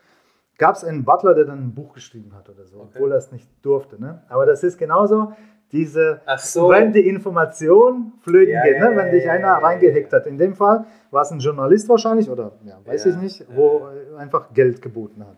[0.59, 2.93] gab es einen Butler, der dann ein Buch geschrieben hat oder so, okay.
[2.95, 4.01] obwohl er es nicht durfte.
[4.01, 4.23] Ne?
[4.29, 5.33] Aber das ist genauso,
[5.73, 6.69] diese so.
[6.69, 8.93] wenn die Information flöten ja, geht, ne?
[8.95, 10.27] wenn dich einer reingehackt hat.
[10.27, 14.53] In dem Fall war es ein Journalist wahrscheinlich oder ja, weiß ich nicht, wo einfach
[14.53, 15.37] Geld geboten hat.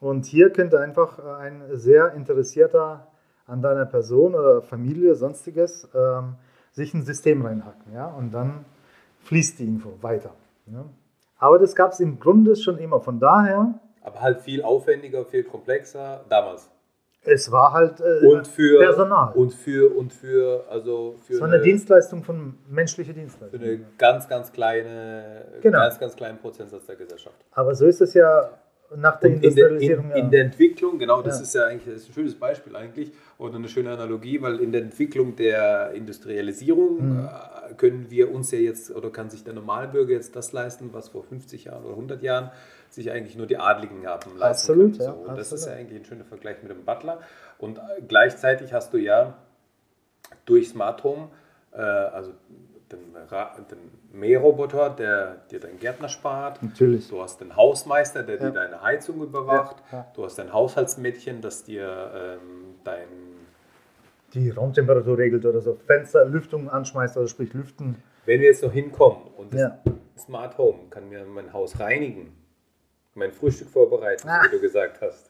[0.00, 3.06] Und hier könnte einfach ein sehr interessierter
[3.46, 6.34] an deiner Person oder Familie, sonstiges, ähm,
[6.72, 7.92] sich ein System reinhacken.
[7.92, 8.06] Ja?
[8.06, 8.64] Und dann
[9.20, 10.30] fließt die Info weiter.
[10.66, 10.84] Ja?
[11.38, 13.00] Aber das gab es im Grunde schon immer.
[13.00, 13.74] Von daher.
[14.02, 16.70] Aber halt viel aufwendiger, viel komplexer damals.
[17.24, 19.32] Es war halt äh, und für, Personal.
[19.34, 21.34] Und für, und für, also für.
[21.34, 23.60] Es war eine, eine Dienstleistung von menschlicher Dienstleistung.
[23.60, 25.78] Für eine ganz, ganz kleine, genau.
[25.78, 27.36] ganz, ganz kleinen Prozentsatz der Gesellschaft.
[27.52, 28.50] Aber so ist es ja
[28.96, 30.04] nach der und Industrialisierung.
[30.04, 31.42] In der, in, in der Entwicklung, genau, das ja.
[31.42, 34.72] ist ja eigentlich das ist ein schönes Beispiel eigentlich oder eine schöne Analogie, weil in
[34.72, 37.28] der Entwicklung der Industrialisierung mhm.
[37.70, 41.10] äh, können wir uns ja jetzt oder kann sich der Normalbürger jetzt das leisten, was
[41.10, 42.50] vor 50 Jahren oder 100 Jahren
[42.94, 45.04] sich eigentlich nur die Adligen haben leisten Absolut, können.
[45.04, 45.38] So, und absolut.
[45.38, 47.20] das ist ja eigentlich ein schöner Vergleich mit dem Butler.
[47.58, 49.38] Und äh, gleichzeitig hast du ja
[50.44, 51.28] durch Smart Home,
[51.72, 52.32] äh, also
[52.90, 53.14] den,
[53.70, 53.78] den
[54.12, 56.62] Mähroboter, der dir deinen Gärtner spart.
[56.62, 57.08] Natürlich.
[57.08, 58.46] Du hast den Hausmeister, der ja.
[58.46, 59.76] dir deine Heizung überwacht.
[59.90, 60.06] Ja, ja.
[60.14, 63.32] Du hast ein Haushaltsmädchen, das dir ähm, dein
[64.34, 68.02] die Raumtemperatur regelt oder so Fenster, Lüftung anschmeißt, also sprich Lüften.
[68.24, 69.72] Wenn wir jetzt noch hinkommen und das
[70.16, 72.32] Smart Home kann mir mein Haus reinigen,
[73.14, 74.42] mein Frühstück vorbereiten, ah.
[74.44, 75.28] wie du gesagt hast.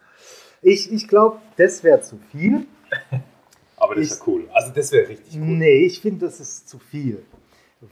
[0.61, 2.67] Ich, ich glaube, das wäre zu viel.
[3.77, 4.49] Aber das ist ja cool.
[4.53, 5.41] Also das wäre richtig cool.
[5.41, 7.25] Nee, ich finde, das ist zu viel.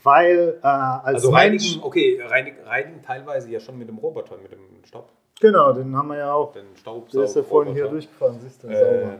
[0.04, 4.52] Weil äh, als Also reinigen, okay, reinigen, reinigen teilweise ja schon mit dem Roboter, mit
[4.52, 5.10] dem Staub.
[5.40, 6.52] Genau, den haben wir ja auch.
[6.52, 7.10] Den Staubsaug.
[7.10, 8.68] Der ist ja vorhin hier durchgefahren, siehst du.
[8.68, 9.18] Ähm,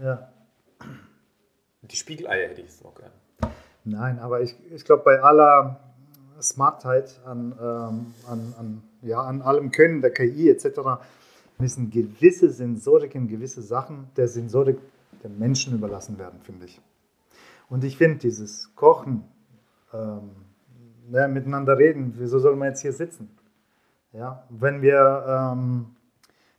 [0.00, 0.32] ja.
[1.82, 3.12] Die Spiegeleier hätte ich jetzt noch gerne.
[3.84, 5.91] Nein, aber ich, ich glaube, bei aller
[6.42, 10.80] Smartheit an, ähm, an, an ja, an allem Können der KI etc.
[11.58, 14.78] müssen gewisse Sensoriken, gewisse Sachen der Sensorik
[15.22, 16.80] der Menschen überlassen werden, finde ich.
[17.68, 19.24] Und ich finde dieses Kochen,
[19.92, 20.30] ähm,
[21.10, 23.36] ja, miteinander reden, wieso soll man jetzt hier sitzen?
[24.12, 25.96] Ja, wenn wir, ähm,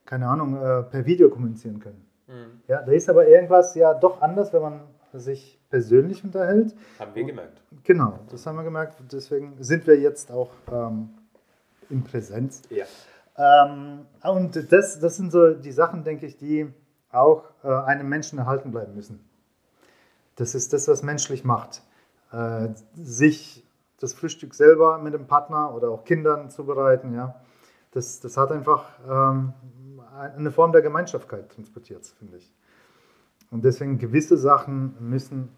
[0.05, 2.05] keine Ahnung, äh, per Video kommunizieren können.
[2.27, 2.61] Mhm.
[2.67, 4.81] Ja, da ist aber irgendwas ja doch anders, wenn man
[5.13, 6.75] sich persönlich unterhält.
[6.99, 7.59] Haben wir gemerkt.
[7.83, 8.95] Genau, das haben wir gemerkt.
[9.11, 11.09] Deswegen sind wir jetzt auch ähm,
[11.89, 12.61] in Präsenz.
[12.69, 12.85] Ja.
[13.35, 16.71] Ähm, und das, das sind so die Sachen, denke ich, die
[17.11, 19.27] auch äh, einem Menschen erhalten bleiben müssen.
[20.35, 21.81] Das ist das, was menschlich macht.
[22.31, 23.65] Äh, sich
[23.97, 27.41] das Frühstück selber mit dem Partner oder auch Kindern zubereiten, ja.
[27.89, 29.53] Das, das hat einfach ähm,
[30.37, 32.53] eine Form der Gemeinschaftlichkeit transportiert, finde ich.
[33.49, 35.49] Und deswegen gewisse Sachen müssen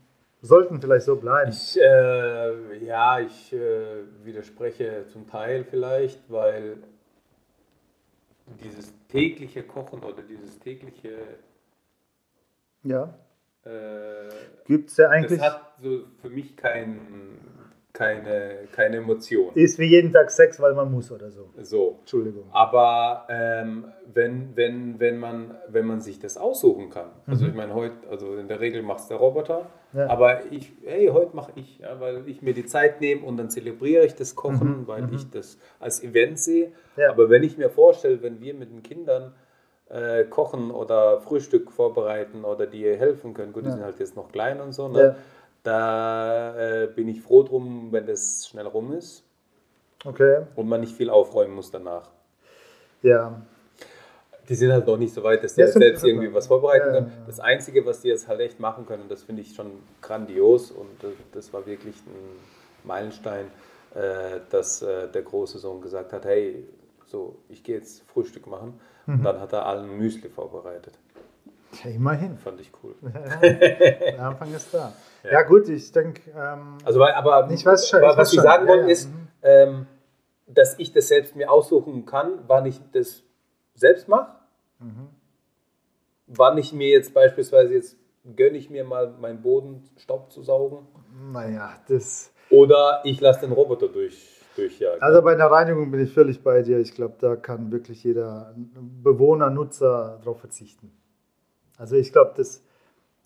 [0.46, 1.52] sollten vielleicht so bleiben.
[1.52, 6.78] Ich, äh, ja, ich äh, widerspreche zum Teil vielleicht, weil
[8.64, 11.18] dieses tägliche Kochen oder dieses tägliche
[12.86, 13.14] ja.
[13.64, 14.30] Äh,
[14.66, 15.40] Gibt es ja eigentlich.
[15.40, 17.38] Das hat so für mich kein,
[17.96, 19.52] keine, keine Emotion.
[19.56, 21.50] Ist wie jeden Tag Sex, weil man muss oder so.
[21.62, 21.96] So.
[22.02, 22.44] Entschuldigung.
[22.52, 27.50] Aber ähm, wenn, wenn, wenn, man, wenn man sich das aussuchen kann, also Mhm.
[27.52, 30.08] ich meine, heute, also in der Regel macht es der Roboter, Ja.
[30.10, 33.50] aber ich, hey, heute mache ich, ja, weil ich mir die Zeit nehme und dann
[33.50, 35.14] zelebriere ich das Kochen, Mhm, weil mhm.
[35.16, 36.74] ich das als Event sehe.
[36.98, 37.10] Ja.
[37.12, 39.34] Aber wenn ich mir vorstelle, wenn wir mit den Kindern
[39.90, 44.32] äh, kochen oder Frühstück vorbereiten oder die helfen können, gut, die sind halt jetzt noch
[44.32, 45.16] klein und so, ne?
[45.66, 49.24] Da äh, bin ich froh drum, wenn das schnell rum ist
[50.06, 50.44] Okay.
[50.56, 52.10] und man nicht viel aufräumen muss danach.
[53.02, 53.42] Ja.
[54.48, 56.46] Die sind halt noch nicht so weit, dass die Ja, jetzt stimmt, selbst irgendwie was
[56.46, 57.08] vorbereiten Ja, können.
[57.08, 57.24] ja.
[57.26, 60.70] Das Einzige, was die jetzt halt echt machen können, und das finde ich schon grandios
[60.70, 60.88] und
[61.32, 62.40] das war wirklich ein
[62.84, 63.48] Meilenstein,
[63.96, 66.64] äh, dass äh, der große Sohn gesagt hat, hey,
[67.08, 68.80] so, ich gehe jetzt Frühstück machen.
[69.08, 69.16] Mhm.
[69.16, 70.94] Und dann hat er allen Müsli vorbereitet.
[71.84, 72.38] Ja immerhin.
[72.38, 72.96] Fand ich cool.
[73.42, 74.94] Der Anfang ist da.
[75.24, 76.22] Ja, gut, ich denke.
[76.32, 78.92] Ähm, Also, aber Ich weiß schon, was ich sagen Ja, wollte, ja.
[78.92, 79.28] ist, Mhm.
[79.44, 79.88] ähm,
[80.48, 83.24] dass ich das selbst mir aussuchen kann, wann ich das
[83.74, 84.32] selbst mache.
[84.80, 85.10] Mhm.
[86.28, 87.98] Wann ich mir jetzt beispielsweise jetzt
[88.36, 90.88] gönne ich mir mal meinen Boden Staub zu saugen
[91.32, 92.32] naja, das.
[92.50, 95.02] oder ich lasse den Roboter durch, durchjagen.
[95.02, 96.80] Also bei der Reinigung bin ich völlig bei dir.
[96.80, 98.54] Ich glaube, da kann wirklich jeder
[99.04, 100.92] Bewohner, Nutzer drauf verzichten.
[101.78, 102.62] Also ich glaube, das.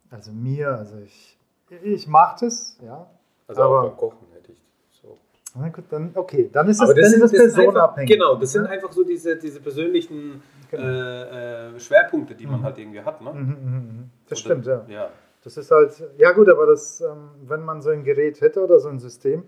[0.09, 1.37] Also mir, also ich.
[1.83, 3.07] Ich mache das, ja.
[3.47, 4.57] also auch aber- beim Kochen hätte ich
[4.89, 5.17] so.
[5.53, 8.09] Na gut, dann, okay, dann ist es, Aber dann ist das sind einfach, personenabhängig.
[8.09, 8.69] genau, das sind ne?
[8.69, 10.83] einfach so diese, diese persönlichen Genau.
[10.83, 12.63] äh, äh, Schwerpunkte, die man Mhm.
[12.63, 13.21] halt irgendwie hat.
[13.21, 13.31] Ne?
[13.33, 14.09] Mhm, mhm, mhm.
[14.27, 14.85] Das Oder- stimmt, ja.
[14.87, 15.09] ja.
[15.43, 18.79] Das ist halt, ja gut, aber das, ähm, wenn man so ein Gerät hätte oder
[18.79, 19.43] so ein System,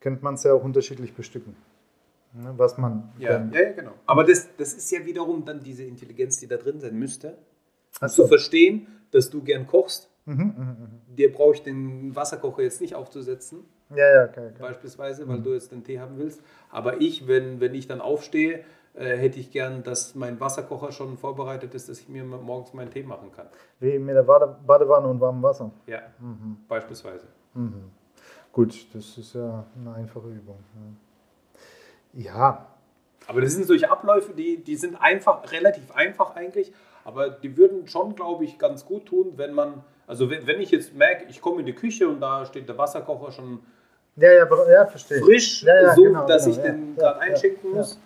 [0.00, 1.54] könnte man es ja auch unterschiedlich bestücken.
[2.32, 3.92] Ne, was man Ja, ja, ja, genau.
[4.06, 7.36] Aber das, das ist ja wiederum dann diese Intelligenz, die da drin sein müsste.
[8.00, 10.08] Ach Zu verstehen, dass du gern kochst.
[10.26, 11.16] Mhm, mhm, mhm.
[11.16, 14.60] Dir brauche ich den Wasserkocher jetzt nicht aufzusetzen, Ja, ja, okay, okay.
[14.60, 16.42] beispielsweise, weil du jetzt den Tee haben willst.
[16.70, 18.62] Aber ich, wenn, wenn ich dann aufstehe,
[18.94, 22.90] äh, hätte ich gern, dass mein Wasserkocher schon vorbereitet ist, dass ich mir morgens meinen
[22.90, 23.46] Tee machen kann.
[23.80, 25.70] Wie mit der Bade Badewanne und warmem Wasser.
[25.86, 26.58] Ja, Mhm.
[26.68, 27.26] beispielsweise.
[27.54, 27.90] Mhm.
[28.52, 30.58] Gut, das ist ja eine einfache Übung.
[32.12, 32.66] Ja, ja
[33.26, 36.72] Aber das sind solche Abläufe, die, die sind einfach, relativ einfach eigentlich,
[37.04, 40.70] aber die würden schon, glaube ich, ganz gut tun, wenn man, also wenn, wenn ich
[40.70, 43.60] jetzt merke, ich komme in die Küche und da steht der Wasserkocher schon
[44.16, 45.20] ja, ja, ja verstehe.
[45.20, 47.74] frisch, Ja, ja, so genau, dass genau, ich ja, den ja, gerade ja.
[47.74, 47.98] muss.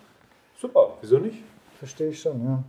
[0.55, 1.43] Super, wieso nicht?
[1.79, 2.63] Verstehe ich schon, ja.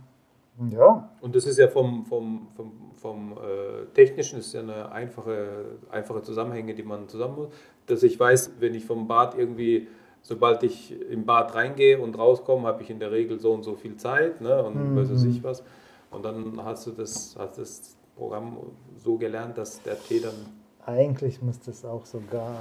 [0.71, 5.65] Ja, Und das ist ja vom, vom, vom, vom äh, Technischen ist ja eine einfache,
[5.91, 7.47] einfache Zusammenhänge, die man zusammen muss.
[7.87, 9.87] Dass ich weiß, wenn ich vom Bad irgendwie,
[10.21, 13.75] sobald ich im Bad reingehe und rauskomme, habe ich in der Regel so und so
[13.75, 14.95] viel Zeit ne, und Mhm.
[14.95, 15.61] weiß ich was.
[16.15, 18.57] Und dann hast du das, hast das Programm
[18.97, 20.33] so gelernt, dass der Tee dann.
[20.85, 22.55] eigentlich müsste es auch sogar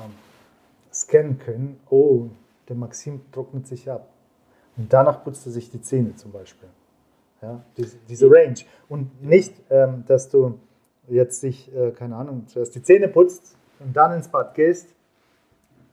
[0.92, 1.78] scannen können.
[1.88, 2.26] Oh,
[2.68, 4.08] der Maxim trocknet sich ab.
[4.76, 6.68] Und danach putzt er sich die Zähne zum Beispiel.
[7.42, 8.56] Ja, diese, diese Range.
[8.88, 10.58] Und nicht, ähm, dass du
[11.08, 14.88] jetzt dich, äh, keine Ahnung, zuerst die Zähne putzt und dann ins Bad gehst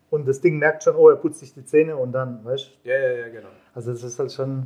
[0.09, 2.89] und das Ding merkt schon, oh, er putzt sich die Zähne und dann, weißt du,
[2.89, 3.49] Ja, ja, ja, genau.
[3.75, 4.65] also das ist halt schon,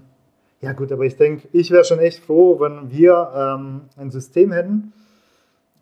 [0.62, 4.52] ja gut, aber ich denke, ich wäre schon echt froh, wenn wir ähm, ein System
[4.52, 4.94] hätten,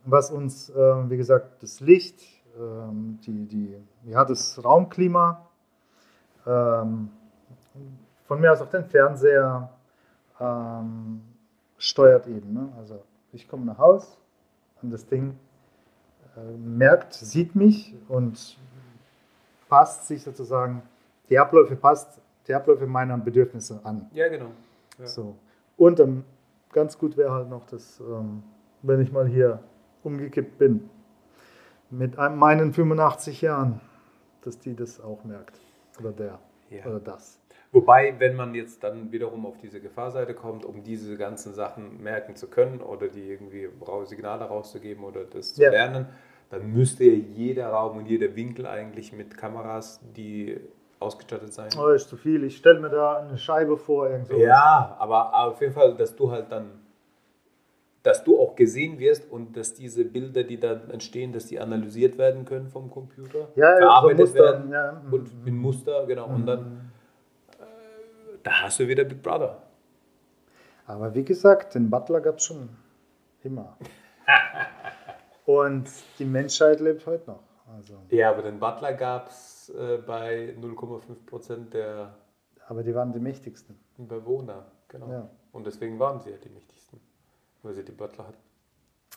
[0.06, 2.22] was uns, ähm, wie gesagt, das Licht,
[2.60, 5.48] ähm, die, die, ja, das Raumklima,
[6.46, 7.10] ähm,
[8.26, 9.70] von mir aus auch den Fernseher
[10.40, 11.22] ähm,
[11.78, 12.54] steuert eben.
[12.54, 12.70] Ne?
[12.78, 14.18] Also ich komme nach Haus
[14.82, 15.36] und das Ding
[16.36, 18.58] äh, merkt, sieht mich und
[19.70, 20.84] passt sich sozusagen,
[21.30, 24.10] die Abläufe passt, die Abläufe meiner Bedürfnisse an.
[24.14, 24.52] Ja, genau.
[25.00, 25.08] Ja.
[25.08, 25.36] So.
[25.78, 26.24] Und ähm,
[26.72, 28.44] ganz gut wäre halt noch, dass, ähm,
[28.82, 29.60] wenn ich mal hier
[30.04, 30.90] umgekippt bin,
[31.90, 33.80] mit einem, meinen 85 Jahren,
[34.42, 35.60] dass die das auch merkt.
[36.00, 36.40] Oder der.
[36.70, 36.86] Ja.
[36.86, 37.40] Oder das.
[37.72, 42.36] Wobei, wenn man jetzt dann wiederum auf diese Gefahrseite kommt, um diese ganzen Sachen merken
[42.36, 43.68] zu können oder die irgendwie
[44.04, 45.72] Signale rauszugeben oder das zu Ja.
[45.72, 46.06] lernen,
[46.50, 50.60] dann müsste ja jeder Raum und jeder Winkel eigentlich mit Kameras, die
[51.04, 51.70] ausgestattet sein.
[51.78, 52.44] Oh, ist zu viel.
[52.44, 54.10] Ich stelle mir da eine Scheibe vor.
[54.10, 54.30] Irgend.
[54.32, 56.72] Ja, aber auf jeden Fall, dass du halt dann,
[58.04, 62.18] dass du auch gesehen wirst und dass diese Bilder, die dann entstehen, dass die analysiert
[62.18, 65.02] werden können vom Computer, Ja, ja, so verarbeitet Muster, werden ja.
[65.06, 65.14] Mhm.
[65.14, 66.28] und in Muster, genau.
[66.28, 66.92] Und dann,
[67.60, 67.64] äh,
[68.44, 69.58] da hast du wieder Big Brother.
[70.86, 72.70] Aber wie gesagt, den Butler gab es schon
[73.44, 73.78] immer.
[75.46, 75.90] Und
[76.20, 77.40] die Menschheit lebt heute noch.
[77.76, 82.16] Also, Ja, aber den Butler gab es äh, bei 0,5% der
[82.68, 83.78] aber die waren die mächtigsten.
[83.98, 84.66] Bewohner.
[84.88, 85.12] Genau.
[85.12, 85.30] Ja.
[85.52, 87.00] Und deswegen waren sie ja die mächtigsten,
[87.62, 88.38] weil sie die Butler hatten.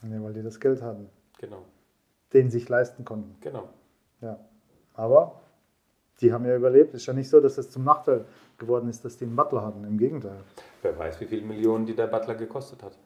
[0.02, 1.08] Nee, weil die das Geld hatten.
[1.38, 1.64] Genau.
[2.32, 3.36] den sich leisten konnten.
[3.40, 3.68] Genau.
[4.20, 4.38] Ja.
[4.94, 5.40] Aber
[6.20, 6.94] die haben ja überlebt.
[6.94, 8.24] Ist ja nicht so, dass es zum Nachteil
[8.58, 9.84] geworden ist, dass die einen Butler hatten.
[9.84, 10.42] Im Gegenteil.
[10.82, 12.98] Wer weiß, wie viele Millionen die der Butler gekostet hat.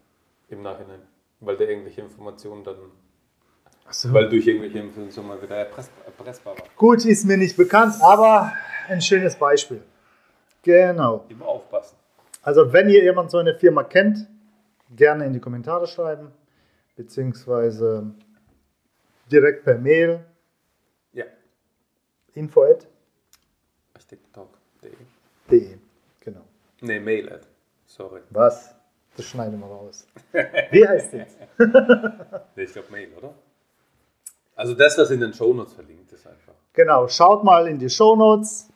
[0.48, 1.00] Im Nachhinein.
[1.40, 2.76] Weil der irgendwelche Informationen dann.
[3.90, 4.12] So.
[4.12, 6.64] Weil durch irgendwelche Informationen mal wieder erpress, erpressbar war.
[6.76, 8.52] Gut, ist mir nicht bekannt, aber
[8.88, 9.82] ein schönes Beispiel.
[10.62, 11.24] Genau.
[11.28, 11.96] Immer aufpassen.
[12.42, 14.26] Also wenn ihr jemand so eine Firma kennt,
[14.94, 16.30] gerne in die Kommentare schreiben,
[16.96, 18.12] beziehungsweise
[19.30, 20.24] direkt per Mail,
[21.12, 21.24] Ja.
[22.34, 22.76] info.de.
[23.94, 25.78] Architektentalk.de.
[26.20, 26.40] Genau.
[26.80, 27.46] Nee, Mail ad.
[27.86, 28.20] Sorry.
[28.30, 28.74] Was?
[29.16, 30.06] Das schneiden wir raus.
[30.70, 31.36] Wie heißt das?
[32.54, 33.34] Nee, ich glaube Mail, oder?
[34.60, 36.52] Also das, was in den Shownotes verlinkt ist einfach.
[36.74, 38.68] Genau, schaut mal in die Shownotes,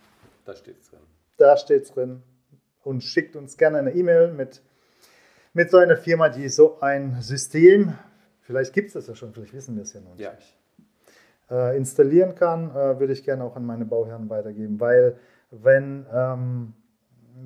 [0.47, 1.01] Da steht es drin.
[1.37, 2.23] da steht es drin.
[2.85, 4.63] Und schickt uns gerne eine E-Mail mit,
[5.53, 7.93] mit so einer Firma, die so ein System,
[8.41, 10.21] vielleicht gibt es das ja schon, vielleicht wissen wir es ja noch nicht.
[11.51, 11.69] Ja.
[11.71, 15.19] äh, installieren kann, äh, würde ich gerne auch an meine Bauherren weitergeben, weil
[15.51, 16.73] wenn, ähm,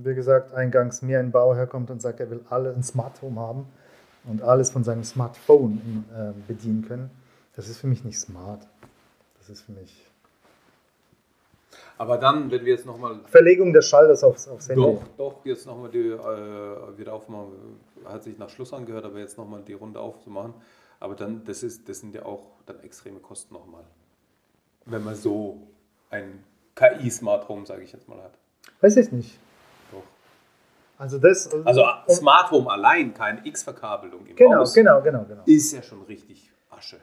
[0.05, 3.40] wie gesagt, eingangs mir ein Bauherr kommt und sagt, er will alle ein Smart Home
[3.40, 3.66] haben
[4.24, 7.11] und alles von seinem Smartphone äh, bedienen können,
[7.59, 8.68] das ist für mich nicht smart.
[9.38, 9.92] Das ist für mich
[11.97, 14.81] Aber dann, wenn wir jetzt nochmal Verlegung des Schalters aufs, aufs Handy.
[14.83, 17.81] Doch, doch, jetzt nochmal die äh, wieder aufmachen.
[18.05, 20.55] Hat sich nach Schluss angehört, aber jetzt nochmal die Runde aufzumachen.
[21.01, 23.83] Aber dann, das ist, das sind ja auch dann extreme Kosten nochmal.
[24.85, 25.61] Wenn man so
[26.11, 26.44] ein
[26.77, 28.38] KI-Smart Home, sage ich jetzt mal, hat.
[28.81, 29.37] Weiß ich nicht.
[29.90, 30.05] Doch.
[30.97, 31.53] Also das.
[31.64, 35.42] Also und- Smart Home allein, keine X-Verkabelung im Genau, Haus, genau, genau, genau.
[35.44, 36.99] ist ja schon richtig Asche,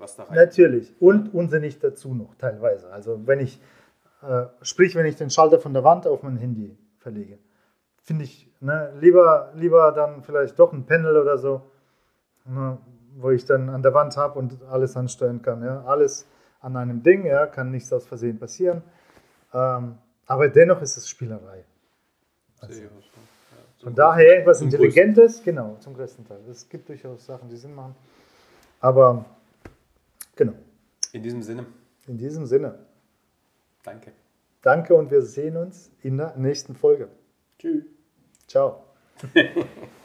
[0.00, 0.34] was da rein.
[0.34, 0.94] Natürlich.
[1.00, 2.90] Und unsinnig dazu noch, teilweise.
[2.90, 3.60] Also wenn ich,
[4.22, 7.38] äh, sprich, wenn ich den Schalter von der Wand auf mein Handy verlege,
[8.02, 11.62] finde ich, ne, lieber, lieber dann vielleicht doch ein Panel oder so,
[12.46, 12.78] ne,
[13.16, 15.62] wo ich dann an der Wand habe und alles ansteuern kann.
[15.62, 15.84] Ja.
[15.84, 16.26] Alles
[16.60, 18.82] an einem Ding, ja, kann nichts aus Versehen passieren.
[19.52, 21.64] Ähm, aber dennoch ist es Spielerei.
[22.68, 23.20] Sehe ich auch so.
[23.56, 26.38] Ja, Von daher irgendwas Intelligentes, genau, zum größten Teil.
[26.48, 27.94] Es gibt durchaus Sachen, die Sinn machen.
[28.80, 29.24] Aber
[30.40, 30.54] genau,
[31.12, 31.66] In diesem Sinne,
[32.06, 32.78] in diesem Sinne.
[33.84, 34.12] danke.
[34.62, 37.08] Danke und wir sehen uns in der nächsten Folge.
[37.58, 37.84] Tschüss.
[38.46, 38.84] Ciao.